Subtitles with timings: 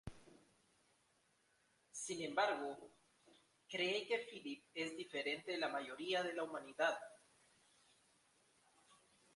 [1.91, 2.75] Sin embargo,
[3.69, 6.97] cree que Philip es diferente de la mayoría de la humanidad.